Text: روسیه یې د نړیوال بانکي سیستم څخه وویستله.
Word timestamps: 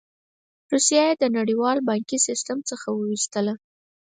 روسیه 0.71 1.03
یې 1.09 1.13
د 1.21 1.23
نړیوال 1.37 1.77
بانکي 1.89 2.17
سیستم 2.27 2.57
څخه 2.69 2.87
وویستله. 2.91 3.53